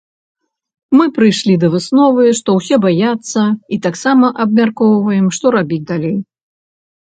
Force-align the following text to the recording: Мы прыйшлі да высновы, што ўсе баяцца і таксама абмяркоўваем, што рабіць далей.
Мы 0.99 1.05
прыйшлі 1.17 1.57
да 1.63 1.67
высновы, 1.75 2.23
што 2.39 2.49
ўсе 2.61 2.75
баяцца 2.87 3.41
і 3.75 3.81
таксама 3.85 4.33
абмяркоўваем, 4.47 5.31
што 5.39 5.55
рабіць 5.61 5.83
далей. 5.95 6.17